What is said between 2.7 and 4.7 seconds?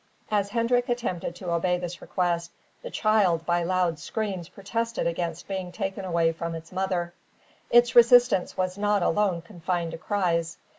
the child by loud screams